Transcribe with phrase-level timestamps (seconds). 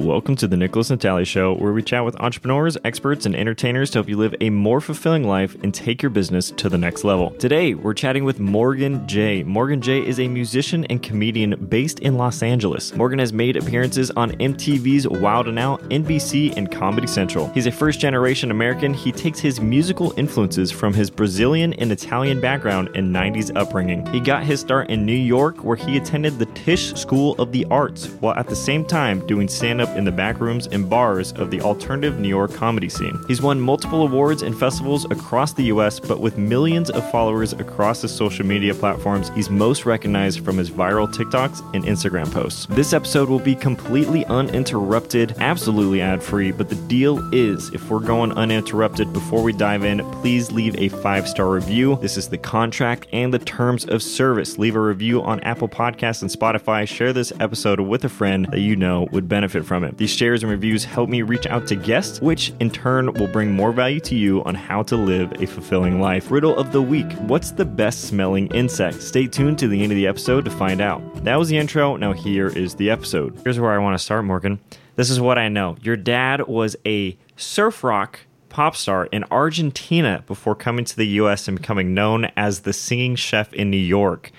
[0.00, 3.98] Welcome to the Nickolas Natali Show, where we chat with entrepreneurs, experts, and entertainers to
[3.98, 7.32] help you live a more fulfilling life and take your business to the next level.
[7.32, 9.42] Today, we're chatting with Morgan Jay.
[9.42, 12.96] Morgan Jay is a musician and comedian based in Los Angeles.
[12.96, 17.48] Morgan has made appearances on MTV's Wild'n'Out, NBC, and Comedy Central.
[17.48, 18.94] He's a first generation American.
[18.94, 24.06] He takes his musical influences from his Brazilian and Italian background and 90s upbringing.
[24.06, 27.66] He got his start in New York, where he attended the Tisch School of the
[27.66, 31.32] Arts, while at the same time doing stand up in the back rooms and bars
[31.32, 33.18] of the alternative New York comedy scene.
[33.28, 38.02] He's won multiple awards and festivals across the US, but with millions of followers across
[38.02, 42.66] his social media platforms, he's most recognized from his viral TikToks and Instagram posts.
[42.66, 48.00] This episode will be completely uninterrupted, absolutely ad free, but the deal is if we're
[48.00, 51.98] going uninterrupted before we dive in, please leave a five star review.
[52.00, 54.58] This is the contract and the terms of service.
[54.58, 56.86] Leave a review on Apple Podcasts and Spotify.
[56.86, 59.98] Share this episode with a friend that you know would benefit from it.
[59.98, 63.52] These shares and reviews help me reach out to guests, which in turn will bring
[63.52, 66.30] more value to you on how to live a fulfilling life.
[66.30, 69.02] Riddle of the week What's the best smelling insect?
[69.02, 71.24] Stay tuned to the end of the episode to find out.
[71.24, 71.96] That was the intro.
[71.96, 73.40] Now, here is the episode.
[73.44, 74.58] Here's where I want to start, Morgan.
[74.96, 75.76] This is what I know.
[75.80, 81.48] Your dad was a surf rock pop star in Argentina before coming to the US
[81.48, 84.32] and becoming known as the singing chef in New York.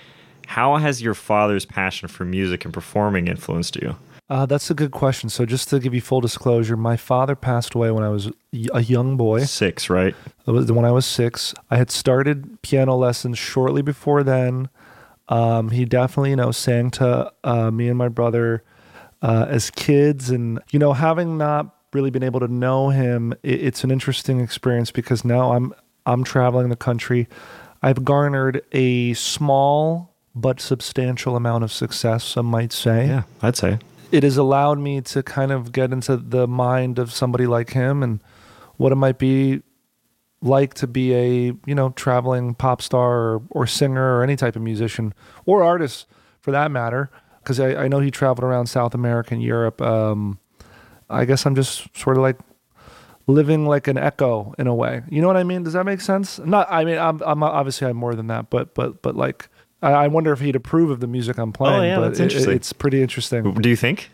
[0.47, 3.95] How has your father's passion for music and performing influenced you?
[4.31, 5.27] Uh, that's a good question.
[5.27, 8.31] So, just to give you full disclosure, my father passed away when I was
[8.73, 9.43] a young boy.
[9.43, 10.15] Six, right?
[10.45, 11.53] When I was six.
[11.69, 14.69] I had started piano lessons shortly before then.
[15.27, 18.63] Um, he definitely, you know, sang to uh, me and my brother
[19.21, 23.61] uh, as kids, and you know, having not really been able to know him, it,
[23.61, 25.73] it's an interesting experience because now I'm
[26.05, 27.27] I'm traveling the country.
[27.83, 33.79] I've garnered a small but substantial amount of success, some might say Yeah, I'd say.
[34.11, 38.03] It has allowed me to kind of get into the mind of somebody like him
[38.03, 38.21] and
[38.77, 39.61] what it might be
[40.41, 44.55] like to be a you know traveling pop star or, or singer or any type
[44.55, 45.13] of musician
[45.45, 46.07] or artist
[46.39, 49.81] for that matter because I, I know he traveled around south america and europe.
[49.81, 50.39] Um,
[51.09, 52.37] i guess i'm just sort of like
[53.27, 55.03] living like an echo in a way.
[55.09, 55.63] You know what i mean?
[55.63, 56.39] Does that make sense?
[56.39, 59.47] Not i mean i'm, I'm obviously i'm more than that but but but like
[59.81, 61.79] I I wonder if he'd approve of the music I'm playing.
[61.79, 62.53] Oh, yeah, but that's it- interesting.
[62.55, 63.53] it's pretty interesting.
[63.55, 64.09] Do you think?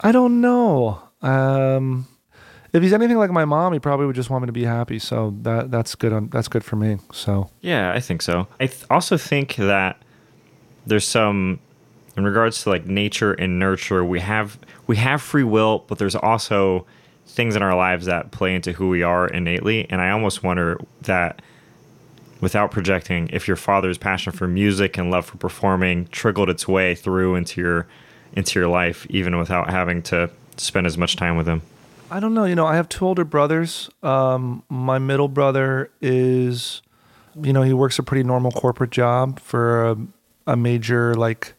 [0.00, 1.00] I don't know.
[1.22, 2.06] Um,
[2.72, 4.98] if he's anything like my mom, he probably would just want me to be happy.
[4.98, 6.12] So that that's good.
[6.12, 6.98] On, that's good for me.
[7.12, 8.46] So Yeah, I think so.
[8.60, 9.96] I th- also think that
[10.86, 11.58] there's some
[12.16, 14.04] in regards to like nature and nurture.
[14.04, 16.86] We have we have free will, but there's also
[17.26, 19.88] things in our lives that play into who we are innately.
[19.90, 21.42] And I almost wonder that
[22.40, 26.94] without projecting, if your father's passion for music and love for performing trickled its way
[26.94, 27.86] through into your
[28.34, 31.62] into your life, even without having to spend as much time with him.
[32.10, 32.44] I don't know.
[32.44, 33.90] You know, I have two older brothers.
[34.02, 36.82] Um, my middle brother is,
[37.42, 39.96] you know, he works a pretty normal corporate job for a,
[40.46, 41.54] a major like,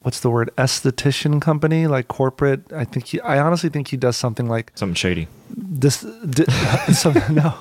[0.00, 2.70] what's the word, esthetician company, like corporate.
[2.72, 3.20] I think he.
[3.20, 5.28] I honestly think he does something like Something shady.
[5.50, 6.44] this di-
[6.92, 7.54] so, no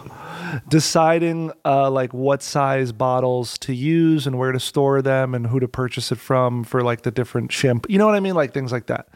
[0.68, 5.59] deciding uh, like what size bottles to use and where to store them and who
[5.59, 8.53] to purchase it from for like the different shampoo you know what i mean like
[8.53, 9.08] things like that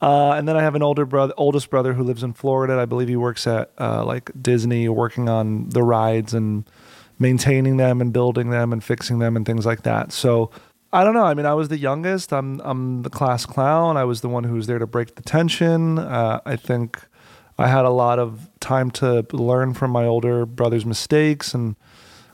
[0.00, 2.84] uh, and then i have an older brother oldest brother who lives in florida i
[2.84, 6.64] believe he works at uh, like disney working on the rides and
[7.18, 10.50] maintaining them and building them and fixing them and things like that so
[10.92, 11.24] I don't know.
[11.24, 12.32] I mean, I was the youngest.
[12.32, 13.96] I'm I'm the class clown.
[13.96, 15.98] I was the one who was there to break the tension.
[15.98, 17.04] Uh, I think
[17.58, 21.76] I had a lot of time to learn from my older brother's mistakes and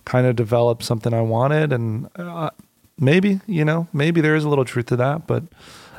[0.04, 1.72] kind of develop something I wanted.
[1.72, 2.50] And uh,
[2.98, 5.42] maybe, you know, maybe there is a little truth to that, but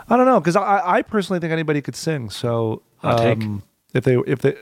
[0.10, 2.30] I don't know because I, I personally think anybody could sing.
[2.32, 4.56] So um, if they if they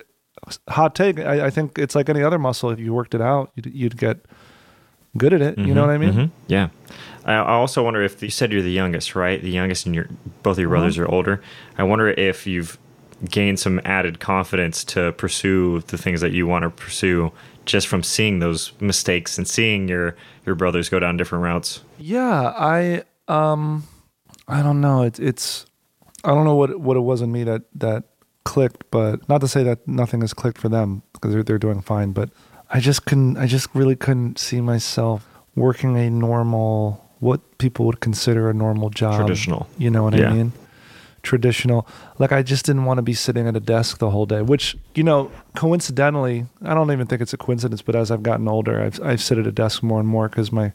[0.67, 2.69] hot take, I, I think it's like any other muscle.
[2.69, 4.17] If you worked it out, you'd, you'd get
[5.17, 5.57] good at it.
[5.57, 6.13] You know what I mean?
[6.13, 6.29] Mhm.
[6.47, 6.69] Yeah.
[7.25, 9.41] I I also wonder if you said you're the youngest, right?
[9.41, 10.07] The youngest, and your
[10.43, 11.07] both of your brothers Uh-huh.
[11.07, 11.41] are older.
[11.77, 12.77] I wonder if you've
[13.29, 17.31] gained some added confidence to pursue the things that you want to pursue
[17.65, 21.81] just from seeing those mistakes and seeing your your brothers go down different routes.
[21.97, 23.83] Yeah, I um
[24.47, 25.03] I don't know.
[25.03, 25.65] It's it's
[26.23, 28.03] I don't know what what it was in me that that
[28.45, 31.81] clicked, but not to say that nothing has clicked for them because they're they're doing
[31.81, 32.29] fine, but
[32.69, 37.99] I just couldn't I just really couldn't see myself working a normal what people would
[37.99, 39.19] consider a normal job.
[39.19, 39.67] Traditional.
[39.77, 40.29] You know what Yeah.
[40.29, 40.53] I mean?
[41.21, 41.87] Traditional.
[42.17, 44.77] Like I just didn't want to be sitting at a desk the whole day, which,
[44.95, 48.81] you know, coincidentally, I don't even think it's a coincidence, but as I've gotten older,
[48.81, 50.73] I've I've sit at a desk more and more cuz my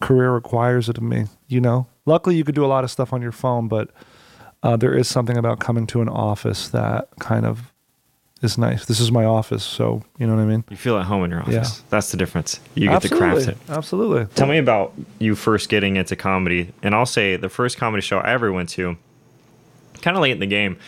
[0.00, 1.86] career requires it of me, you know.
[2.04, 3.90] Luckily you could do a lot of stuff on your phone, but
[4.62, 7.72] uh, there is something about coming to an office that kind of
[8.42, 8.84] is nice.
[8.84, 10.64] This is my office, so you know what I mean.
[10.70, 11.54] You feel at home in your office.
[11.54, 11.84] Yeah.
[11.90, 12.60] That's the difference.
[12.74, 13.56] You get to craft it.
[13.68, 14.26] Absolutely.
[14.34, 16.72] Tell me about you first getting into comedy.
[16.82, 18.96] And I'll say the first comedy show I ever went to,
[20.02, 20.78] kind of late in the game,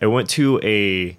[0.00, 1.16] I went to a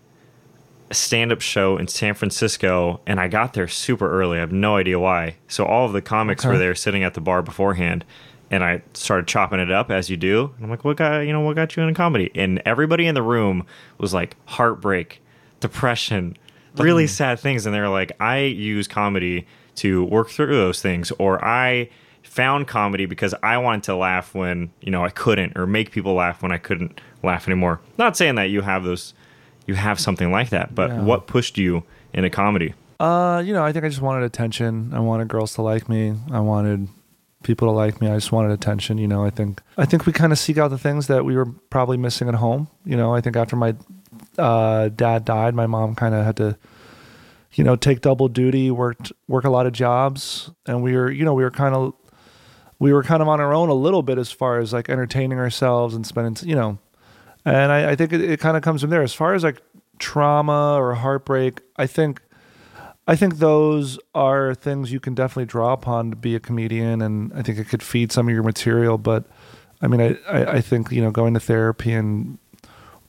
[0.92, 4.38] stand up show in San Francisco and I got there super early.
[4.38, 5.36] I have no idea why.
[5.48, 6.54] So all of the comics Okay.
[6.54, 8.06] were there sitting at the bar beforehand.
[8.50, 10.54] And I started chopping it up as you do.
[10.56, 12.32] And I'm like, what got you know, what got you into comedy?
[12.34, 13.66] And everybody in the room
[13.98, 15.22] was like heartbreak,
[15.60, 16.38] depression,
[16.78, 17.66] really sad things.
[17.66, 19.46] And they're like, I use comedy
[19.76, 21.90] to work through those things, or I
[22.28, 26.14] found comedy because I wanted to laugh when, you know, I couldn't, or make people
[26.14, 27.80] laugh when I couldn't laugh anymore.
[27.98, 29.14] Not saying that you have those
[29.66, 31.02] you have something like that, but Yeah.
[31.02, 31.84] what pushed you
[32.14, 32.74] into comedy?
[33.02, 34.92] Uh, you know, I think I just wanted attention.
[34.94, 36.14] I wanted girls to like me.
[36.32, 36.88] I wanted
[37.44, 38.08] people to like me.
[38.10, 38.98] I just wanted attention.
[38.98, 41.36] You know, I think I think we kind of seek out the things that we
[41.36, 42.68] were probably missing at home.
[42.86, 43.76] You know, I think after my
[44.38, 46.58] uh, dad died, my mom kind of had to,
[47.54, 51.26] you know, take double duty, worked work a lot of jobs, and we were, you
[51.26, 51.94] know, we were kind of
[52.80, 55.40] we were kind of on our own a little bit as far as like entertaining
[55.40, 56.78] ourselves and spending, you know,
[57.46, 59.02] and I, I think it, it kind of comes from there.
[59.04, 59.62] As far as like
[60.00, 62.22] trauma or heartbreak, I think
[63.08, 67.32] I think those are things you can definitely draw upon to be a comedian, and
[67.34, 68.98] I think it could feed some of your material.
[68.98, 69.24] But
[69.82, 72.38] I mean, I, I, I think you know going to therapy and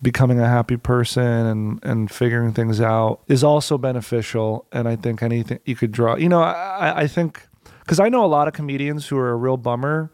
[0.01, 4.67] becoming a happy person and and figuring things out is also beneficial.
[4.71, 7.48] And I think anything you could draw, you know, I, I- I think
[7.89, 10.11] because I know a lot of comedians who are a real bummer,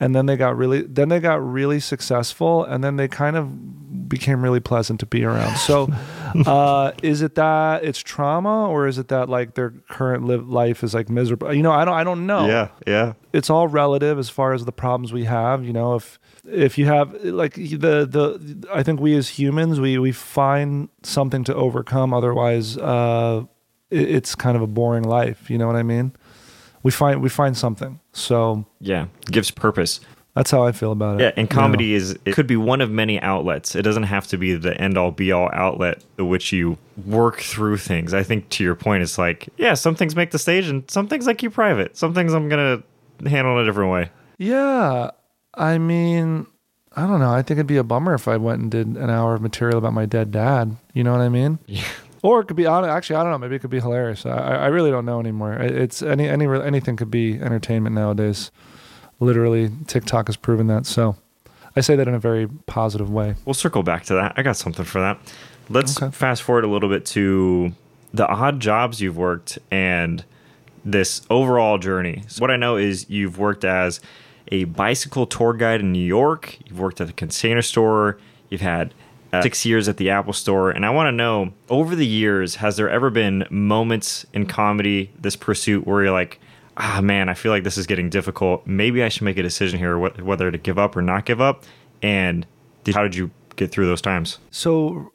[0.00, 4.08] and then they got really then they got really successful, and then they kind of
[4.08, 5.58] became really pleasant to be around.
[5.58, 5.90] So,
[6.46, 10.82] uh, is it that it's trauma, or is it that like their current live life
[10.82, 11.52] is like miserable?
[11.52, 13.12] You know, I don't I don't know Yeah, yeah.
[13.34, 16.18] it's all relative as far as the problems we have you know if
[16.50, 21.44] if you have like the the i think we as humans we we find something
[21.44, 23.44] to overcome otherwise uh
[23.90, 26.10] it, it's kind of a boring life you know what i mean
[26.88, 29.06] we find we find something so Yeah.
[29.30, 30.00] Gives purpose.
[30.34, 31.60] that's how i feel about it Yeah, and you know?
[31.62, 33.74] comedy is it could be one of many outlets.
[33.76, 37.40] It doesn't have to be the end all be all outlet to which you work
[37.40, 38.14] through things.
[38.14, 41.08] I think to your point, it's like, yeah, some things make the stage and some
[41.08, 41.96] things I keep private.
[41.96, 42.82] Some things I'm gonna
[43.26, 44.04] handle in a different way.
[44.38, 45.10] yeah
[45.54, 46.46] i mean
[46.96, 49.10] i don't know i think it'd be a bummer if i went and did an
[49.10, 51.82] hour of material about my dead dad you know what i mean Yeah.
[52.22, 53.38] Or it could be actually I don't know.
[53.38, 54.26] Maybe it could be hilarious.
[54.26, 55.54] I, I really don't know anymore.
[55.54, 58.50] It's any any anything could be entertainment nowadays.
[59.20, 60.86] Literally, TikTok has proven that.
[60.86, 61.16] So,
[61.74, 63.34] I say that in a very positive way.
[63.44, 64.34] We'll circle back to that.
[64.36, 65.18] I got something for that.
[65.68, 66.10] Let's Okay.
[66.12, 67.72] fast forward a little bit to
[68.14, 70.24] the odd jobs you've worked and
[70.84, 72.22] this overall journey.
[72.28, 74.00] So what I know is you've worked as
[74.50, 78.18] a bicycle tour guide in New York, you've worked at a container store,
[78.48, 78.94] you've had
[79.42, 80.70] six years at the Apple store.
[80.70, 85.10] And I want to know over the years, has there ever been moments in comedy,
[85.18, 86.40] this pursuit, where you're like,
[86.76, 88.66] ah, man, I feel like this is getting difficult.
[88.66, 91.40] Maybe I should make a decision here wh- whether to give up or not give
[91.40, 91.64] up?
[92.02, 92.46] And
[92.84, 94.38] did, how did you get through those times?
[94.50, 95.12] So,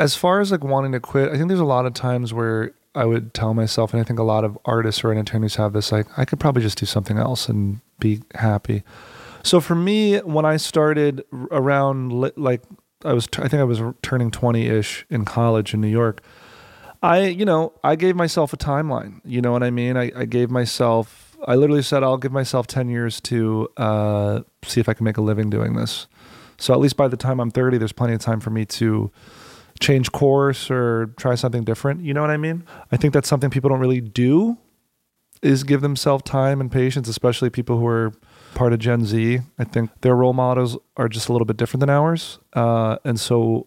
[0.00, 2.72] as far as like wanting to quit, I think there's a lot of times where
[2.94, 5.92] I would tell myself, and I think a lot of artists or entertainers have this,
[5.92, 8.82] like I could probably just do something else and be happy.
[9.42, 12.62] So for me, when I started around like
[13.04, 16.22] I was, I think I was turning 20 ish in college in New York.
[17.02, 19.20] I, you know, I gave myself a timeline.
[19.24, 19.96] You know what I mean?
[19.96, 24.80] I, I gave myself, I literally said, I'll give myself 10 years to uh, see
[24.80, 26.06] if I can make a living doing this.
[26.56, 29.12] So at least by the time I'm 30, there's plenty of time for me to
[29.80, 32.00] change course or try something different.
[32.00, 32.64] You know what I mean?
[32.90, 34.56] I think that's something people don't really do
[35.42, 38.12] is give themselves time and patience, especially people who are
[38.54, 39.40] part of Gen Z.
[39.58, 42.38] I think their role models are just a little bit different than ours.
[42.52, 43.66] Uh, and so,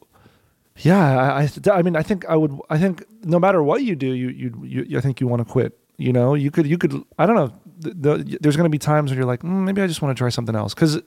[0.78, 3.96] yeah, I, I, I mean, I think I would, I think no matter what you
[3.96, 5.78] do, you, you, you I think you want to quit.
[5.98, 7.54] You know, you could, you could, I don't know.
[7.80, 10.16] The, the, there's going to be times when you're like, mm, maybe I just want
[10.16, 11.02] to try something else because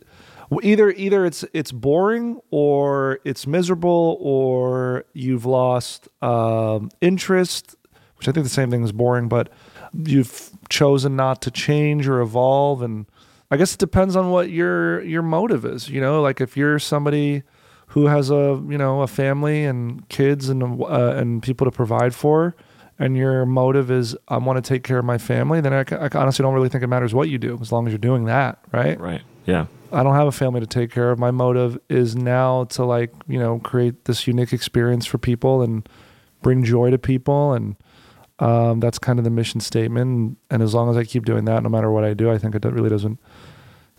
[0.62, 7.76] either either it's it's boring or it's miserable or you've lost um, interest,
[8.16, 9.48] which I think the same thing is boring, but
[9.94, 13.06] you've chosen not to change or evolve, and
[13.50, 15.88] I guess it depends on what your your motive is.
[15.88, 17.42] You know, like if you're somebody
[17.88, 22.14] who has a you know a family and kids and uh, and people to provide
[22.14, 22.54] for.
[22.98, 25.62] And your motive is I want to take care of my family.
[25.62, 27.92] Then I, I honestly don't really think it matters what you do as long as
[27.92, 29.00] you're doing that, right?
[29.00, 29.22] Right.
[29.46, 29.66] Yeah.
[29.90, 31.18] I don't have a family to take care of.
[31.18, 35.88] My motive is now to like, you know, create this unique experience for people and
[36.42, 37.54] bring joy to people.
[37.54, 37.74] And
[38.40, 40.38] um, that's kind of the mission statement.
[40.50, 42.54] And as long as I keep doing that, no matter what I do, I think
[42.54, 43.18] it really doesn't,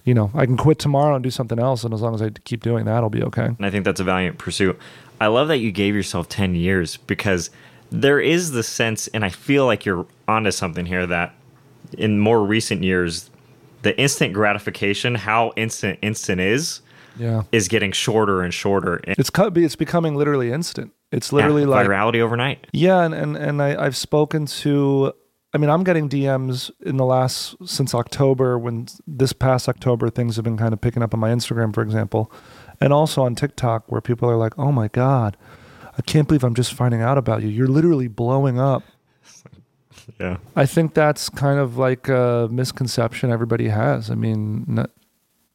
[0.04, 1.84] you know, I can quit tomorrow and do something else.
[1.84, 3.46] And as long as I keep doing that, I'll be okay.
[3.46, 4.78] And I think that's a valiant pursuit.
[5.20, 7.52] I love that you gave yourself 10 years because
[7.92, 11.36] there is the sense, and I feel like you're onto something here, that
[11.98, 13.30] in more recent years,
[13.84, 16.82] the instant gratification, how instant instant is,
[17.18, 17.44] Yeah.
[17.52, 19.02] is getting shorter and shorter.
[19.04, 20.94] And It's it's becoming literally instant.
[21.12, 22.68] It's literally yeah, like virality overnight.
[22.72, 25.14] Yeah, and and, and I, I've spoken to.
[25.54, 28.58] I mean, I'm getting DMs in the last since October.
[28.58, 31.82] When this past October, things have been kind of picking up on my Instagram, for
[31.82, 32.32] example,
[32.80, 35.36] and also on TikTok, where people are like, "Oh my god,
[35.98, 37.50] I can't believe I'm just finding out about you.
[37.50, 38.84] You're literally blowing up."
[40.20, 40.38] Yeah.
[40.56, 44.10] I think that's kind of like a misconception everybody has.
[44.10, 44.80] I mean,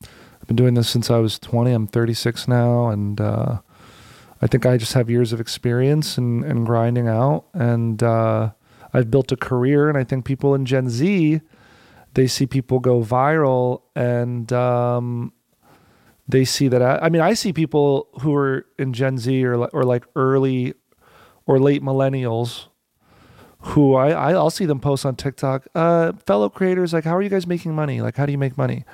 [0.03, 1.73] I've been doing this since I was 20.
[1.73, 3.59] I'm 36 now, and uh,
[4.47, 7.47] I think I just have years of experience and, and grinding out.
[7.53, 8.53] And uh,
[8.95, 11.41] I've built a career, and I think people in Gen Z,
[12.15, 15.33] they see people go viral, and um,
[16.29, 16.81] they see that.
[16.81, 20.75] I, I mean, I see people who are in Gen Z or or like early
[21.45, 22.67] or late millennials
[23.59, 25.67] who I, I'll see them post on TikTok.
[25.75, 28.00] Uh, fellow creators, like, how are you guys making money?
[28.00, 28.85] Like, how do you make money?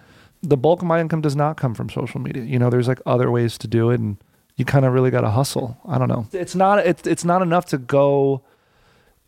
[0.40, 2.42] The bulk of my income does not come from social media.
[2.42, 4.16] You know, there's like other ways to do it, and
[4.56, 5.78] you kind of really got to hustle.
[5.86, 6.26] I don't know.
[6.32, 8.42] It's not it's it's not enough to go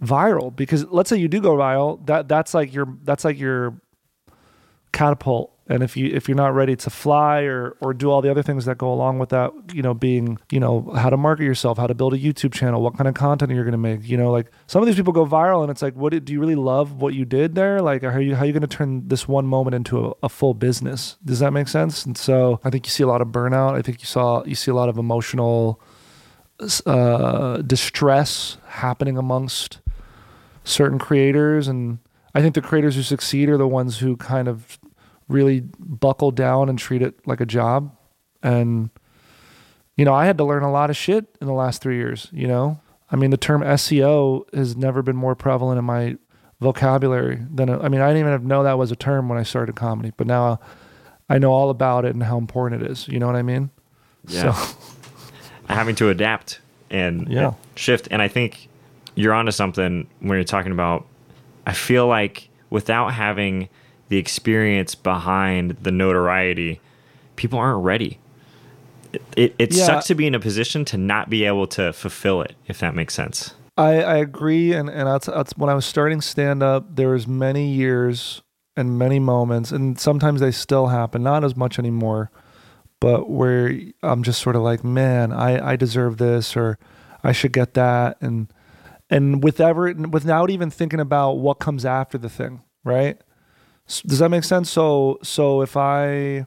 [0.02, 3.80] viral because let's say you do go viral, that that's like your that's like your
[4.92, 5.53] catapult.
[5.66, 8.42] And if you if you're not ready to fly or or do all the other
[8.42, 11.78] things that go along with that, you know, being you know how to market yourself,
[11.78, 14.18] how to build a YouTube channel, what kind of content you're going to make, you
[14.18, 16.54] know, like some of these people go viral, and it's like, what do you really
[16.54, 17.80] love what you did there?
[17.80, 20.12] Like, how are you how are you going to turn this one moment into a,
[20.24, 21.16] a full business?
[21.24, 22.04] Does that make sense?
[22.04, 23.74] And so I think you see a lot of burnout.
[23.74, 25.80] I think you saw you see a lot of emotional
[26.84, 29.80] uh, distress happening amongst
[30.62, 31.98] certain creators and
[32.34, 34.78] I think the creators who succeed are the ones who kind of
[35.28, 37.96] really buckle down and treat it like a job.
[38.42, 38.90] And,
[39.96, 42.28] you know, I had to learn a lot of shit in the last three years,
[42.32, 42.80] you know?
[43.10, 46.16] I mean, the term SEO has never been more prevalent in my
[46.60, 49.76] vocabulary than, I mean, I didn't even know that was a term when I started
[49.76, 50.60] comedy, but now
[51.28, 53.08] I know all about it and how important it is.
[53.08, 53.70] You know what I mean?
[54.26, 54.52] Yeah.
[54.52, 54.76] So,
[55.68, 57.46] having to adapt and Yeah.
[57.48, 58.08] and shift.
[58.10, 58.68] And I think
[59.14, 61.06] you're onto something when you're talking about.
[61.66, 63.68] I feel like without having
[64.08, 66.80] the experience behind the notoriety,
[67.36, 68.18] people aren't ready.
[69.12, 69.86] It, it, it Yeah.
[69.86, 72.94] sucks to be in a position to not be able to fulfill it, if that
[72.94, 73.54] makes sense.
[73.76, 76.94] I, I agree, and and that's, that's when I was starting stand up.
[76.94, 78.40] There was many years
[78.76, 81.22] and many moments, and sometimes they still happen.
[81.24, 82.30] Not as much anymore,
[83.00, 86.78] but where I'm just sort of like, man, I I deserve this, or
[87.24, 88.46] I should get that, and
[89.10, 93.20] and with ever without even thinking about what comes after the thing, right?
[93.86, 94.70] Does that make sense?
[94.70, 96.46] So so if I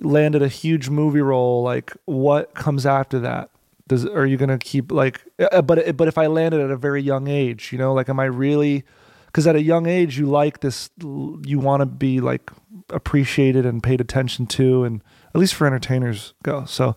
[0.00, 3.50] landed a huge movie role, like what comes after that?
[3.88, 5.22] Does are you gonna keep like?
[5.38, 8.18] uh, But but if I landed at a very young age, you know, like am
[8.20, 8.84] I really?
[9.26, 12.50] Because at a young age, you like this, you want to be like
[12.90, 15.02] appreciated and paid attention to, and
[15.34, 16.64] at least for entertainers go.
[16.66, 16.94] So,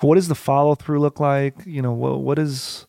[0.00, 1.54] what does the follow through look like?
[1.66, 2.86] You know, what what is?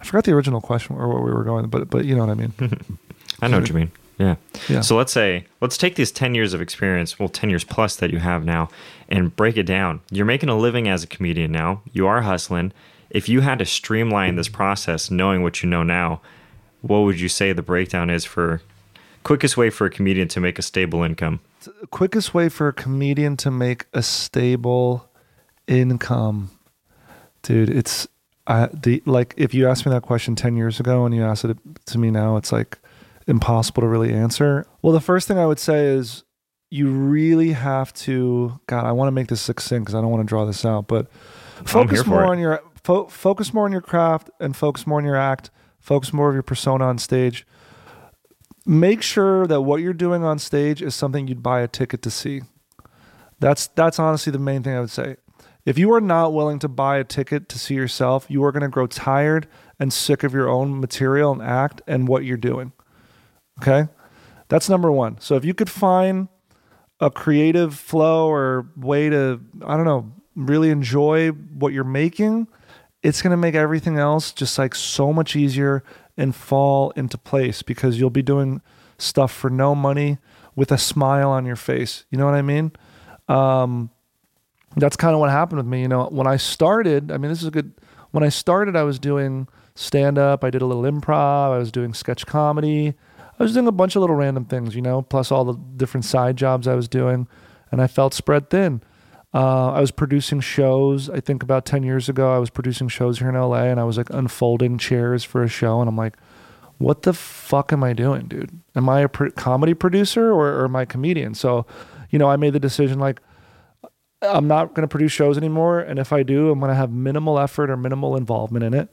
[0.00, 2.30] I forgot the original question or where we were going, but but you know what
[2.30, 2.52] I mean.
[3.42, 3.90] I know what you mean.
[4.22, 4.36] Yeah.
[4.68, 4.80] Yeah.
[4.82, 8.10] So let's say, let's take these 10 years of experience, well, 10 years plus that
[8.10, 8.68] you have now,
[9.08, 10.00] and break it down.
[10.10, 12.72] You're making a living as a comedian now, you are hustling.
[13.10, 16.20] If you had to streamline this process, knowing what you know now,
[16.80, 18.62] what would you say the breakdown is for
[19.22, 21.40] quickest way for a comedian to make a stable income?
[21.64, 25.08] the quickest way for a comedian to make a stable
[25.66, 26.50] income
[27.42, 28.08] dude it's
[28.46, 31.44] I, the like if you asked me that question 10 years ago and you asked
[31.44, 32.78] it to me now it's like
[33.26, 36.24] impossible to really answer well the first thing i would say is
[36.70, 40.22] you really have to god i want to make this succinct because i don't want
[40.22, 41.10] to draw this out but
[41.64, 42.28] focus more it.
[42.28, 45.50] on your fo- focus more on your craft and focus more on your act
[45.80, 47.46] focus more of your persona on stage
[48.66, 52.10] make sure that what you're doing on stage is something you'd buy a ticket to
[52.10, 52.42] see.
[53.40, 55.16] That's that's honestly the main thing I would say.
[55.64, 58.62] If you are not willing to buy a ticket to see yourself, you are going
[58.62, 59.46] to grow tired
[59.78, 62.72] and sick of your own material and act and what you're doing.
[63.62, 63.88] Okay?
[64.48, 65.20] That's number 1.
[65.20, 66.28] So if you could find
[67.00, 72.48] a creative flow or way to I don't know, really enjoy what you're making,
[73.02, 75.82] it's going to make everything else just like so much easier
[76.16, 78.60] and fall into place because you'll be doing
[78.98, 80.18] stuff for no money
[80.54, 82.04] with a smile on your face.
[82.10, 82.72] You know what I mean?
[83.28, 83.90] Um,
[84.76, 85.82] that's kind of what happened with me.
[85.82, 87.72] You know, when I started, I mean, this is a good.
[88.10, 90.44] When I started, I was doing stand up.
[90.44, 91.52] I did a little improv.
[91.52, 92.94] I was doing sketch comedy.
[93.38, 96.04] I was doing a bunch of little random things, you know, plus all the different
[96.04, 97.26] side jobs I was doing.
[97.70, 98.82] and I felt spread thin.
[99.34, 101.08] Uh, I was producing shows.
[101.08, 103.84] I think about 10 years ago, I was producing shows here in LA and I
[103.84, 105.80] was like unfolding chairs for a show.
[105.80, 106.16] And I'm like,
[106.76, 108.60] what the fuck am I doing, dude?
[108.76, 111.34] Am I a comedy producer or, or am I a comedian?
[111.34, 111.64] So,
[112.10, 113.20] you know, I made the decision like,
[114.20, 115.80] I'm not going to produce shows anymore.
[115.80, 118.88] And if I do, I'm going to have minimal effort or minimal involvement in it.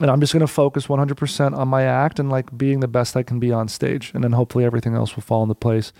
[0.00, 3.16] And I'm just going to focus 100% on my act and like being the best
[3.16, 4.12] I can be on stage.
[4.14, 5.92] And then hopefully everything else will fall into place.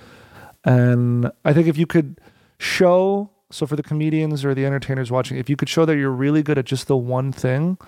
[0.64, 2.20] And I think if you could
[2.58, 6.10] show, so for the comedians or the entertainers watching, if you could show that you're
[6.10, 7.78] really good at just the one thing,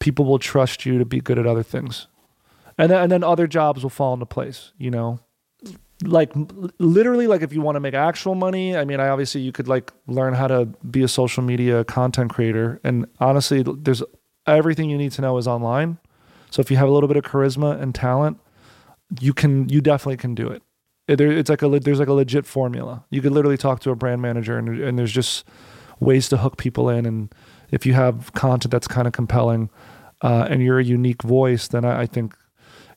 [0.00, 2.08] people will trust you to be good at other things.
[2.76, 5.20] And then, and then other jobs will fall into place, you know?
[6.02, 6.32] like
[6.78, 9.68] literally like if you want to make actual money i mean i obviously you could
[9.68, 14.02] like learn how to be a social media content creator and honestly there's
[14.46, 15.98] everything you need to know is online.
[16.50, 18.38] So if you have a little bit of charisma and talent
[19.20, 20.62] you can you definitely can do it.
[21.06, 23.04] It's like a there's like a legit formula.
[23.10, 25.44] You could literally talk to a brand manager and, and there's just
[26.00, 27.04] ways to hook people in.
[27.04, 27.32] And
[27.70, 29.68] if you have content that's kind of compelling
[30.22, 32.34] uh, and you're a unique voice then I, I think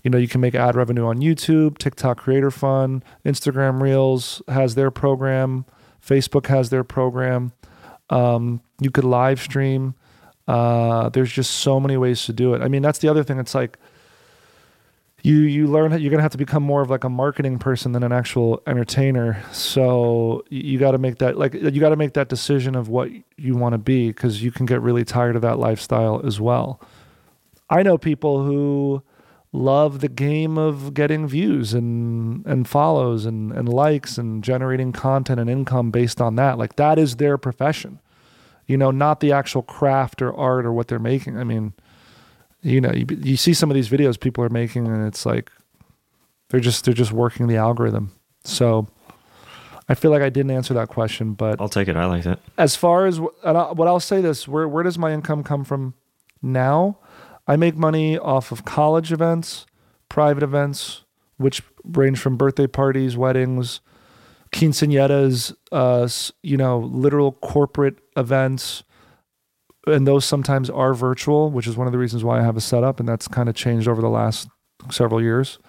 [0.04, 4.76] you know you can make ad revenue on youtube tiktok creator fund instagram reels has
[4.76, 5.66] their program
[6.08, 7.52] facebook has their program.
[8.10, 9.96] Um, you could live stream
[10.48, 12.62] uh, there's just so many ways to do it.
[12.62, 13.40] I mean that's the other thing.
[13.40, 13.78] It's like
[15.24, 18.04] you you learn you're gonna have to become more of like a marketing person than
[18.04, 19.44] an actual entertainer.
[19.52, 23.10] So you got to make that like you got to make that decision of what
[23.36, 26.80] you want to be because you can get really tired of that lifestyle as well.
[27.70, 29.04] I know people who
[29.52, 35.40] love the game of getting views and and follows and and likes and generating content
[35.40, 36.58] and income based on that.
[36.58, 38.00] Like that is their profession
[38.68, 41.74] you know not the actual craft or art or what they're making i mean
[42.62, 45.52] you know you, you see some of these videos people are making and it's like
[46.50, 48.12] they're just they're just working the algorithm
[48.44, 48.88] so
[49.90, 51.96] I feel like I didn't answer that question, but I'll take it.
[51.96, 52.40] I like it.
[52.58, 55.94] As far as what I'll say this, where where does my income come from
[56.42, 56.98] now?
[57.48, 59.66] I make money off of college events,
[60.10, 61.04] private events,
[61.38, 63.80] which range from birthday parties, weddings,
[64.52, 66.08] quinceañeras, uh,
[66.44, 68.84] you know, literal corporate events.
[69.86, 72.62] And those sometimes are virtual, which is one of the reasons why I have a
[72.62, 74.50] setup, and that's kind of changed over the last
[74.92, 75.60] several years.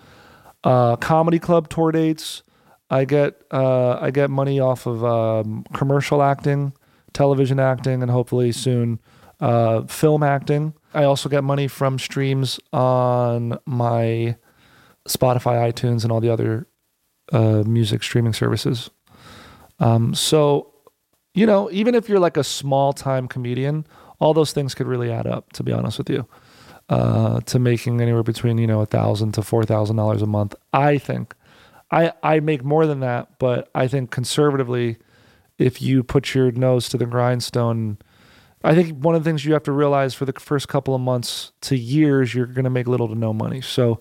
[0.64, 2.42] Uh, comedy club tour dates.
[2.90, 6.72] I get uh, I get money off of um, commercial acting,
[7.12, 8.98] television acting, and hopefully soon
[9.40, 10.74] uh, film acting.
[10.94, 14.36] I also get money from streams on my
[15.06, 16.66] Spotify, iTunes, and all the other
[17.32, 18.90] uh, music streaming services.
[19.80, 20.72] Um, so,
[21.34, 23.86] you know, even if you're like a small time comedian,
[24.18, 25.52] all those things could really add up.
[25.54, 26.26] To be honest with you,
[26.88, 30.54] uh, to making anywhere between you know a thousand to four thousand dollars a month.
[30.72, 31.34] I think
[31.90, 34.96] I I make more than that, but I think conservatively,
[35.58, 37.98] if you put your nose to the grindstone
[38.64, 41.00] I think one of the things you have to realize for the first couple of
[41.00, 43.60] months to years, you're going to make little to no money.
[43.60, 44.00] So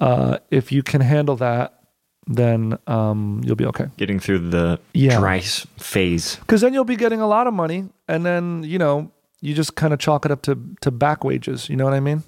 [0.00, 1.81] uh, if you can handle that,
[2.26, 3.86] then um, you'll be okay.
[3.96, 5.18] Getting through the yeah.
[5.18, 6.36] dry phase.
[6.36, 9.74] Because then you'll be getting a lot of money, and then you know you just
[9.74, 11.68] kind of chalk it up to to back wages.
[11.68, 12.22] You know what I mean?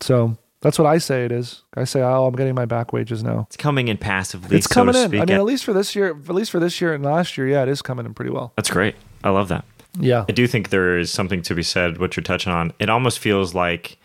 [0.00, 1.62] So that's what I say it is.
[1.74, 3.46] I say, oh, I'm getting my back wages now.
[3.48, 4.56] It's coming in passively.
[4.56, 5.14] It's coming so in.
[5.14, 7.48] I mean, at least for this year, at least for this year and last year,
[7.48, 8.52] yeah, it is coming in pretty well.
[8.56, 8.96] That's great.
[9.22, 9.64] I love that.
[10.00, 10.24] Yeah.
[10.28, 12.72] I do think there is something to be said, what you're touching on.
[12.78, 13.98] It almost feels like,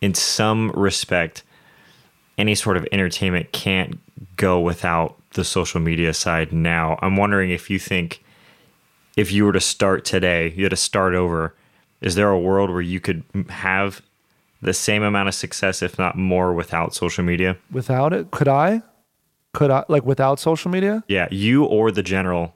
[0.00, 1.42] in some respect,
[2.36, 4.00] any sort of entertainment can't
[4.36, 6.98] go without the social media side now.
[7.02, 8.22] I'm wondering if you think
[9.16, 11.54] if you were to start today, you had to start over,
[12.00, 14.00] is there a world where you could have
[14.62, 17.56] the same amount of success, if not more, without social media?
[17.70, 18.30] Without it?
[18.30, 18.82] Could I?
[19.54, 21.02] Could I, like, without social media?
[21.08, 22.54] Yeah, you or the general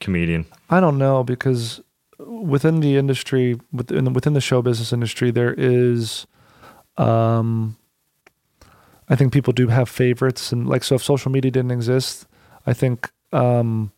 [0.00, 0.46] comedian.
[0.70, 1.80] I don't know because
[2.18, 6.26] within the industry within the, within the show business industry there is
[6.96, 7.76] um
[9.08, 12.26] i think people do have favorites and like so if social media didn't exist
[12.66, 13.92] i think um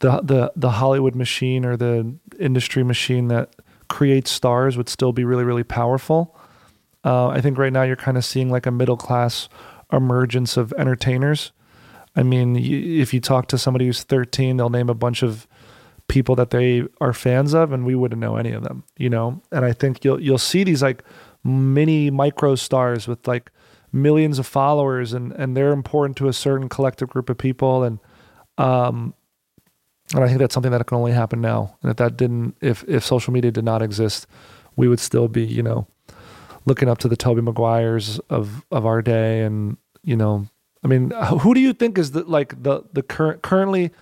[0.00, 3.54] the the the hollywood machine or the industry machine that
[3.88, 6.36] creates stars would still be really really powerful.
[7.04, 9.48] Uh, i think right now you're kind of seeing like a middle class
[9.92, 11.52] emergence of entertainers.
[12.16, 15.46] I mean if you talk to somebody who's 13 they'll name a bunch of
[16.08, 19.42] people that they are fans of and we wouldn't know any of them you know?
[19.52, 21.02] And i think you'll you'll see these like
[21.42, 23.50] mini micro stars with like
[23.94, 27.98] millions of followers and and they're important to a certain collective group of people and
[28.58, 29.14] um
[30.12, 32.84] and i think that's something that can only happen now and if that didn't if
[32.88, 34.26] if social media did not exist
[34.76, 35.86] we would still be you know
[36.66, 40.46] looking up to the Tobey Maguires of of our day and you know
[40.82, 43.92] I mean who do you think is the like the the current currently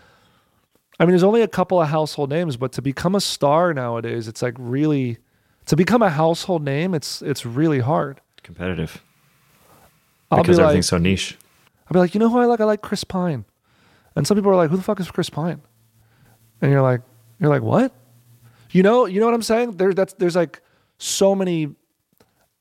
[1.00, 4.28] I mean, there's only a couple of household names, but to become a star nowadays,
[4.28, 5.18] it's like really
[5.66, 6.94] to become a household name.
[6.94, 8.20] It's it's really hard.
[8.44, 9.02] Competitive.
[10.32, 11.36] I'll because be like, everything's so niche.
[11.86, 12.60] I'll be like, you know who I like?
[12.60, 13.44] I like Chris Pine.
[14.16, 15.60] And some people are like, who the fuck is Chris Pine?
[16.60, 17.00] And you're like,
[17.38, 17.92] you're like, what?
[18.70, 19.72] You know, you know what I'm saying?
[19.72, 20.62] There, that's there's like
[20.98, 21.74] so many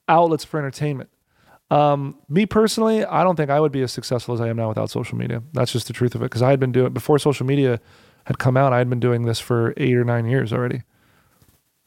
[0.08, 1.10] outlets for entertainment.
[1.70, 4.68] Um, me personally, I don't think I would be as successful as I am now
[4.68, 5.42] without social media.
[5.54, 6.26] That's just the truth of it.
[6.26, 7.80] Because I had been doing before social media
[8.26, 10.84] had come out, I had been doing this for eight or nine years already.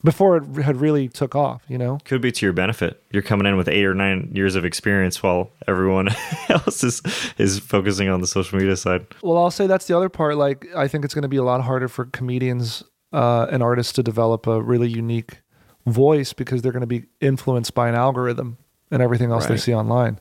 [0.04, 1.98] Before it had really took off, you know.
[2.04, 3.02] Could be to your benefit.
[3.10, 6.08] You're coming in with eight or nine years of experience while everyone
[6.50, 7.00] else is
[7.38, 9.06] is focusing on the social media side.
[9.22, 10.36] Well, I'll say that's the other part.
[10.36, 13.94] Like, I think it's going to be a lot harder for comedians uh, and artists
[13.94, 15.38] to develop a really unique
[15.86, 18.58] voice because they're going to be influenced by an algorithm
[18.90, 20.18] and everything else they see online,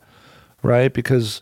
[0.62, 0.94] right?
[0.94, 1.42] Because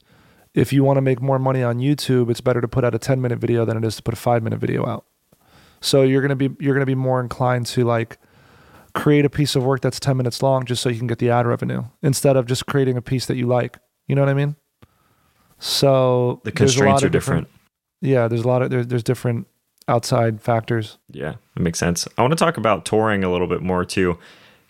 [0.53, 2.99] if you want to make more money on YouTube, it's better to put out a
[2.99, 5.05] 10 minute video than it is to put a five minute video out.
[5.79, 8.17] So you're going to be you're going to be more inclined to like
[8.93, 11.29] create a piece of work that's 10 minutes long just so you can get the
[11.29, 13.77] ad revenue instead of just creating a piece that you like.
[14.07, 14.55] You know what I mean?
[15.59, 17.47] So The there's a lot constraints are of different.
[18.01, 19.47] yeah, there's a lot of there, there's different
[19.87, 20.97] outside factors.
[21.09, 22.07] Yeah, it makes sense.
[22.17, 24.17] I want to talk about touring a little bit more too,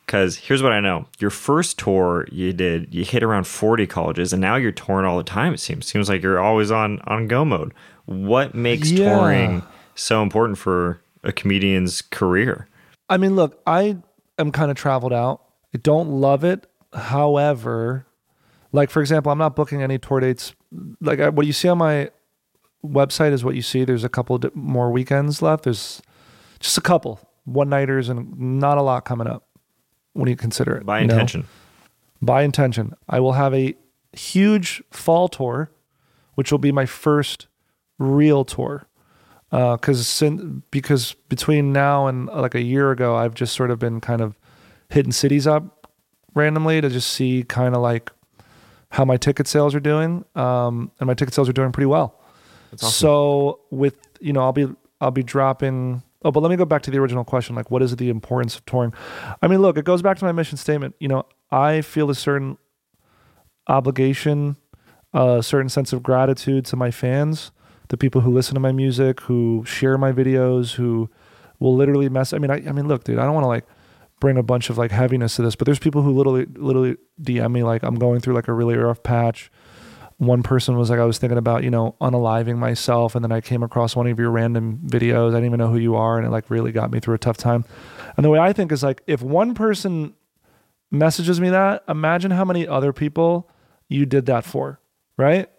[0.05, 4.33] because here's what I know: your first tour you did, you hit around 40 colleges,
[4.33, 5.53] and now you're touring all the time.
[5.53, 7.73] It seems seems like you're always on on go mode.
[8.05, 9.05] What makes Yeah.
[9.05, 9.63] touring
[9.95, 12.67] so important for a comedian's career?
[13.09, 13.97] I mean, look, I
[14.41, 15.41] am kind of traveled out.
[15.73, 16.67] I don't love it.
[16.93, 18.05] However,
[18.71, 20.53] like for example, I'm not booking any tour dates.
[20.99, 22.11] Like I, what you see on my
[22.85, 23.85] website is what you see.
[23.85, 25.63] There's a couple more weekends left.
[25.63, 26.01] There's
[26.59, 29.47] just a couple one nighters and not a lot coming up.
[30.13, 31.13] When you consider it By you know?
[31.13, 31.47] intention,
[32.21, 32.95] by intention.
[33.07, 33.75] I will have a
[34.11, 35.71] huge fall tour,
[36.35, 37.47] which will be my first
[37.97, 38.87] real tour.
[39.51, 40.23] Because
[40.71, 44.21] because between now and uh, like a year ago, I've just sort of been kind
[44.21, 44.37] of
[44.89, 45.89] hitting cities up
[46.33, 48.11] randomly to just see kind of like
[48.91, 52.19] how my ticket sales are doing, um, and my ticket sales are doing pretty well.
[52.73, 52.89] Awesome.
[52.89, 54.67] So with you know, I'll be
[55.01, 56.03] I'll be dropping.
[56.23, 57.55] Oh, but let me go back to the original question.
[57.55, 58.93] Like, what is the importance of touring?
[59.41, 60.95] I mean, look, it goes back to my mission statement.
[60.99, 62.57] You know, I feel a certain
[63.67, 64.55] obligation,
[65.13, 67.51] a certain sense of gratitude to my fans,
[67.91, 71.09] the people who listen to my music, who share my videos, who
[71.59, 72.31] will literally mess.
[72.31, 73.65] I mean, I, I mean, look, dude, I don't want to like
[74.21, 77.51] bring a bunch of like heaviness to this, but there's people who literally, literally DM
[77.51, 79.51] me like I'm going through like a really rough patch.
[80.19, 83.13] One person was like, I was thinking about, you know, unaliving myself.
[83.13, 85.31] And then I came across one of your random videos.
[85.31, 86.17] I didn't even know who you are.
[86.17, 87.65] And it like really got me through a tough time.
[88.15, 90.13] And the way I think is like, if one person
[90.91, 93.49] messages me that, imagine how many other people
[93.89, 94.79] you did that for.
[95.17, 95.49] Right.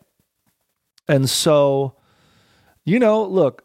[1.08, 1.96] And so,
[2.84, 3.64] you know, look,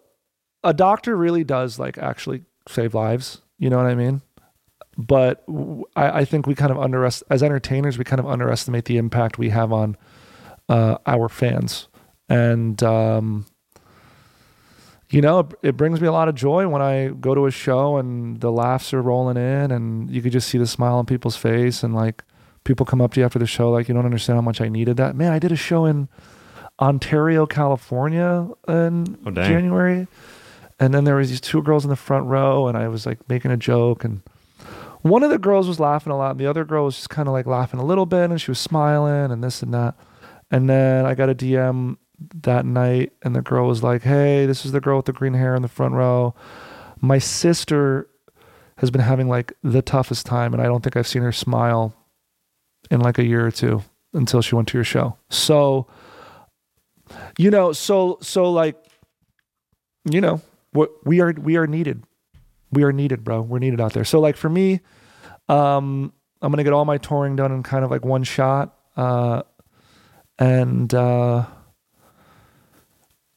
[0.63, 3.41] a doctor really does like actually save lives.
[3.57, 4.21] You know what I mean?
[4.97, 5.43] But
[5.95, 9.49] I think we kind of underestimate, as entertainers, we kind of underestimate the impact we
[9.49, 9.95] have on
[10.69, 11.87] uh, our fans.
[12.29, 13.45] And, um,
[15.09, 17.51] you know, it, it brings me a lot of joy when I go to a
[17.51, 21.05] show and the laughs are rolling in and you could just see the smile on
[21.05, 22.23] people's face and like
[22.63, 24.67] people come up to you after the show like you don't understand how much I
[24.67, 25.15] needed that.
[25.15, 26.09] Man, I did a show in
[26.79, 29.31] Ontario, California in Oh.
[29.31, 30.07] January.
[30.79, 33.27] And then there was these two girls in the front row and I was like
[33.29, 34.21] making a joke and
[35.01, 37.27] one of the girls was laughing a lot and the other girl was just kind
[37.27, 39.95] of like laughing a little bit and she was smiling and this and that.
[40.51, 41.97] And then I got a DM
[42.43, 45.33] that night and the girl was like, "Hey, this is the girl with the green
[45.33, 46.33] hair in the front row.
[47.01, 48.07] My sister
[48.77, 51.93] has been having like the toughest time and I don't think I've seen her smile
[52.91, 53.81] in like a year or two
[54.13, 55.87] until she went to your show." So
[57.37, 58.75] you know, so so like
[60.09, 60.41] you know,
[60.73, 62.03] we we are we are needed.
[62.71, 63.41] We are needed, bro.
[63.41, 64.05] We're needed out there.
[64.05, 64.81] So like for me,
[65.49, 68.77] um I'm to get all my touring done in kind of like one shot.
[68.95, 69.43] Uh
[70.39, 71.45] and uh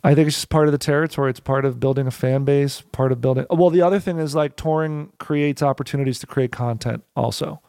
[0.03, 1.31] I think it's just part of the territory.
[1.31, 3.45] It's part of building a fan base, part of building.
[3.51, 7.61] Well, the other thing is like touring creates opportunities to create content also.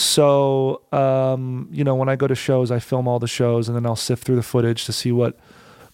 [0.00, 3.76] So, um, you know, when I go to shows, I film all the shows and
[3.76, 5.38] then I'll sift through the footage to see what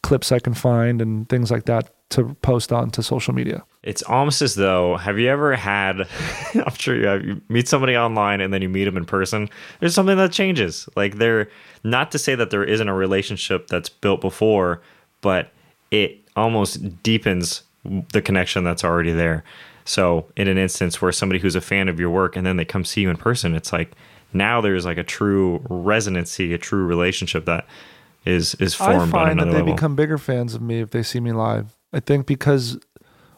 [0.05, 3.65] clips I can find and things like that to post onto social media.
[3.83, 6.03] It's almost as though have you ever had
[6.55, 9.51] I'm sure you have you meet somebody online and then you meet them in person.
[9.81, 10.89] There's something that changes.
[10.95, 11.49] Like they're
[11.83, 14.83] not to say that there isn't a relationship that's built before,
[15.21, 15.51] but
[15.91, 17.65] it almost deepens
[18.13, 19.43] the connection that's already there.
[19.87, 22.65] So in an instance where somebody who's a fan of your work and then they
[22.65, 23.93] come see you in person, it's like
[24.33, 27.67] now there's like a true resonancy, a true relationship that
[28.25, 29.75] is is I formed on find that they level.
[29.75, 31.77] become bigger fans of me if they see me live.
[31.93, 32.79] I think because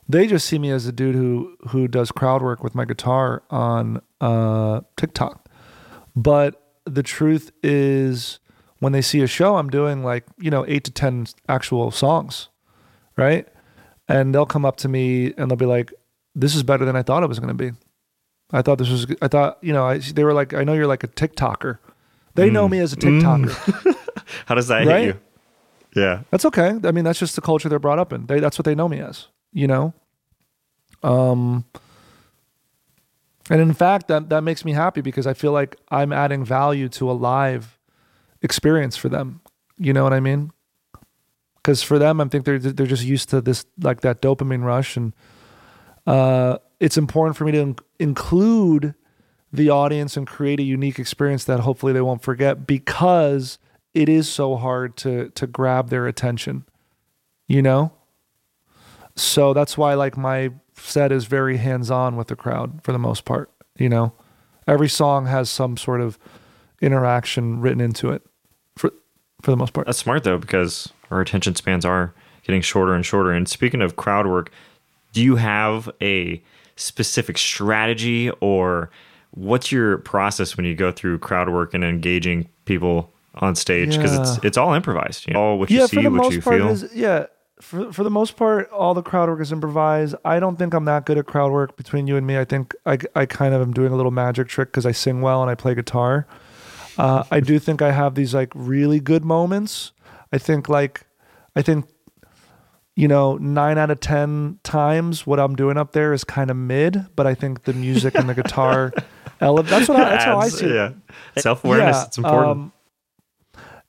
[0.09, 3.43] they just see me as a dude who who does crowd work with my guitar
[3.51, 5.49] on uh, TikTok.
[6.17, 8.41] But the truth is,
[8.79, 12.49] when they see a show, I'm doing like you know eight to ten actual songs,
[13.17, 13.47] right?
[14.09, 15.93] And they'll come up to me and they'll be like,
[16.41, 17.73] "This is better than I thought it was going to be."
[18.53, 19.07] I thought this was.
[19.21, 19.85] I thought you know.
[19.87, 21.79] I, they were like, "I know you're like a TikToker."
[22.35, 23.97] They know me as a TikToker.
[24.47, 25.07] How does that Right?
[25.07, 25.17] hit
[25.95, 26.01] you?
[26.03, 26.23] Yeah.
[26.31, 26.79] That's okay.
[26.85, 28.27] I mean, that's just the culture they're brought up in.
[28.27, 29.93] They, that's what they know me as, you know?
[31.03, 31.65] Um,
[33.51, 36.89] and in fact, that, that makes me happy because I feel like I'm adding value
[36.91, 37.79] to a live
[38.43, 39.41] experience for them.
[39.79, 40.53] You know what I mean?
[41.57, 44.97] Because for them, I think they're, they're just used to this, like that dopamine rush.
[44.97, 45.13] And
[46.09, 48.95] uh, it's important for me to in- include
[49.53, 53.59] the audience and create a unique experience that hopefully they won't forget because
[53.95, 56.65] it is so hard to to grab their attention
[57.47, 57.93] you know?
[59.17, 63.25] So that's why like my set is very hands-on with the crowd for the most
[63.25, 64.13] part you know?
[64.67, 66.19] Every song has some sort of
[66.81, 68.23] interaction written into it
[68.77, 68.93] for
[69.43, 69.87] for the most part.
[69.87, 73.33] That's smart though, because our attention spans are getting shorter and shorter.
[73.33, 74.51] And speaking of crowd work,
[75.19, 76.41] do you have a
[76.77, 78.89] specific strategy or
[79.33, 83.97] what's your process when you go through crowd work and engaging people on stage?
[83.97, 84.47] Because it's Yeah.
[84.49, 85.27] it's all improvised.
[85.27, 86.69] You know, all what you yeah see, what you feel.
[86.69, 87.27] is yeah
[87.61, 90.85] for, for the most part all the crowd work is improvised i don't think i'm
[90.85, 93.61] that good at crowd work between you and me i think i, I kind of
[93.61, 96.25] am doing a little magic trick because i sing well and i play guitar
[96.99, 99.91] uh, i do think i have these like really good moments
[100.33, 100.95] i think like
[101.57, 101.87] i think
[102.99, 106.57] you know nine out of ten times what i'm doing up there is kind of
[106.57, 108.93] mid but i think the music and the guitar
[109.41, 110.93] ele- that's what I, that's how i see it Yeah.
[111.39, 111.97] Self awareness.
[111.97, 112.49] yeah, it's important.
[112.51, 112.73] um,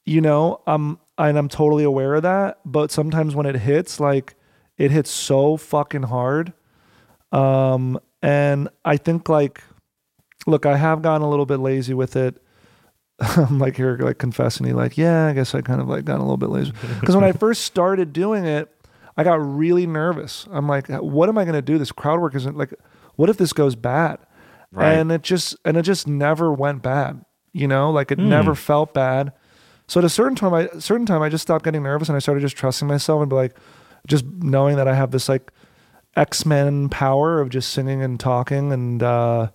[0.06, 2.60] you know, um, and I'm totally aware of that.
[2.66, 4.36] But sometimes when it hits, like
[4.78, 6.54] it hits so fucking hard.
[7.32, 9.62] Um, and I think like,
[10.48, 12.42] look, I have gotten a little bit lazy with it.
[13.20, 16.24] I'm like here, like confessing, like, yeah, I guess I kind of like got a
[16.24, 18.74] little bit lazy because when I first started doing it,
[19.20, 20.48] I got really nervous.
[20.50, 21.78] I'm like, what am I going to do?
[21.78, 22.74] This crowd work isn't like,
[23.18, 24.18] what if this goes bad?
[24.72, 24.94] Right.
[24.94, 27.26] And it just and it just never went bad.
[27.52, 29.34] You know, like it never felt bad.
[29.88, 32.20] So at a certain time, I certain time I just stopped getting nervous and I
[32.20, 33.58] started just trusting myself and be like,
[34.08, 35.52] just knowing that I have this like
[36.16, 39.50] X Men power of just singing and talking and uh,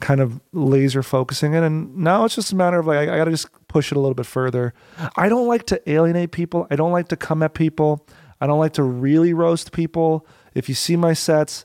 [0.00, 1.64] kind of laser focusing it.
[1.64, 3.96] And now it's just a matter of like I, I got to just push it
[3.96, 4.72] a little bit further.
[5.16, 6.68] I don't like to alienate people.
[6.70, 8.06] I don't like to come at people.
[8.40, 10.26] I don't like to really roast people.
[10.54, 11.64] If you see my sets,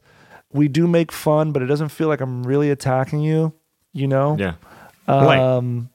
[0.51, 3.53] we do make fun, but it doesn't feel like I'm really attacking you.
[3.93, 4.35] You know?
[4.37, 4.55] yeah.
[5.07, 5.89] Um,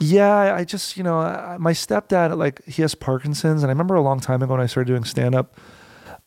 [0.00, 3.62] yeah, I I just, you know, I- my stepdad, like, he has Parkinson's.
[3.62, 5.56] And I remember a long time ago when I started doing stand up,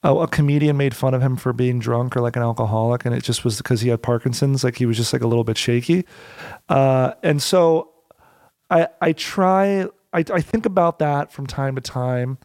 [0.03, 3.03] a, a comedian made fun of him for being drunk or like an alcoholic.
[3.05, 4.63] And it just was because he had Parkinson's.
[4.63, 6.05] Like, he was just like a little bit shaky.
[6.69, 7.91] Uh, and so
[8.69, 9.83] I, I try,
[10.13, 12.38] I, I think about that from time to time.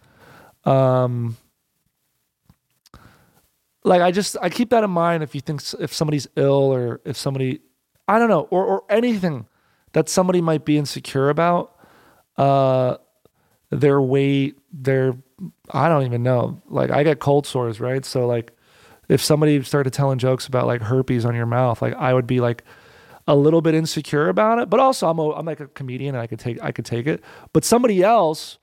[0.65, 1.37] Um,
[3.85, 7.01] like I just I keep that in mind if you think if somebody's ill or
[7.05, 7.61] if somebody
[8.09, 9.47] I don't know or or anything
[9.93, 11.77] that somebody might be insecure about
[12.37, 12.97] uh
[13.71, 15.15] their weight their
[15.71, 16.63] I don't even know.
[16.69, 18.05] Like I get cold sores right?
[18.05, 18.57] So like
[19.09, 22.41] if somebody started telling jokes about like herpes on your mouth like I would be
[22.41, 22.65] like
[23.27, 24.71] a little bit insecure about it.
[24.71, 27.07] But also I'm a, I'm like a comedian and I could take I could take
[27.07, 27.21] it.
[27.53, 28.59] But somebody else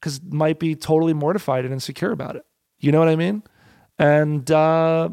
[0.00, 2.44] cuz might be totally mortified and insecure about it.
[2.78, 3.42] You know what I mean
[4.00, 5.10] and uh,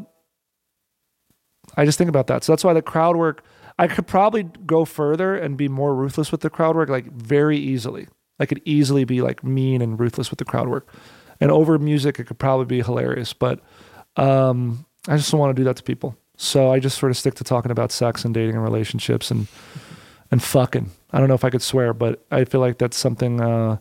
[1.76, 2.42] I just think about that.
[2.42, 3.44] So that's why the crowd work.
[3.78, 7.56] I could probably go further and be more ruthless with the crowd work, like very
[7.58, 8.08] easily.
[8.40, 10.92] I could easily be like mean and ruthless with the crowd work,
[11.40, 13.32] and over music, it could probably be hilarious.
[13.34, 13.60] But
[14.16, 16.16] um, I just don't want to do that to people.
[16.36, 19.46] So I just sort of stick to talking about sex and dating and relationships and
[20.30, 20.90] and fucking.
[21.12, 23.78] I don't know if I could swear, but I feel like that's something uh,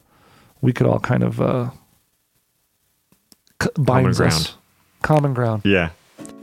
[0.61, 1.69] we could all kind of uh,
[3.61, 4.57] c- binds us.
[5.01, 5.61] Common ground.
[5.65, 5.89] yeah.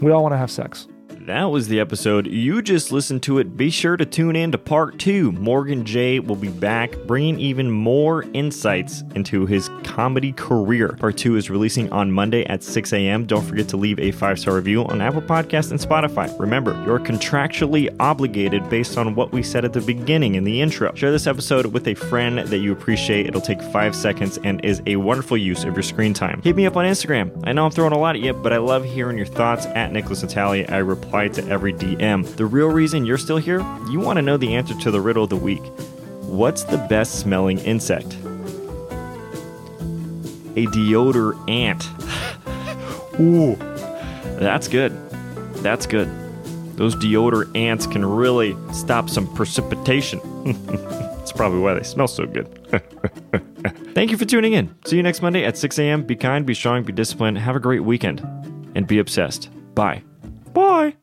[0.00, 0.86] We all want to have sex.
[1.26, 2.26] That was the episode.
[2.26, 3.56] You just listened to it.
[3.56, 5.32] Be sure to tune in to part two.
[5.32, 10.88] Morgan Jay will be back, bringing even more insights into his comedy career.
[10.88, 13.24] Part two is releasing on Monday at 6 a.m.
[13.24, 16.38] Don't forget to leave a five star review on Apple Podcasts and Spotify.
[16.38, 20.94] Remember, you're contractually obligated based on what we said at the beginning in the intro.
[20.94, 23.26] Share this episode with a friend that you appreciate.
[23.26, 26.42] It'll take five seconds and is a wonderful use of your screen time.
[26.42, 27.32] Hit me up on Instagram.
[27.46, 29.90] I know I'm throwing a lot at you, but I love hearing your thoughts at
[29.90, 30.70] Nickolas Natali.
[30.70, 30.80] I
[31.14, 32.27] reply to every DM.
[32.37, 35.24] The real reason you're still here, you want to know the answer to the riddle
[35.24, 35.62] of the week.
[36.22, 38.14] What's the best smelling insect?
[40.57, 41.88] A deodor ant.
[43.20, 43.57] Ooh.
[44.38, 44.92] That's good.
[45.62, 46.09] That's good.
[46.77, 50.20] Those deodor ants can really stop some precipitation.
[50.74, 52.48] That's probably why they smell so good.
[53.94, 54.74] Thank you for tuning in.
[54.85, 56.03] See you next Monday at 6 a.m.
[56.03, 57.38] Be kind, be strong, be disciplined.
[57.38, 58.20] Have a great weekend,
[58.74, 59.48] and be obsessed.
[59.77, 60.03] Bye.
[60.53, 60.96] Bye.